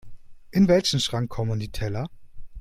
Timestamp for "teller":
1.71-2.09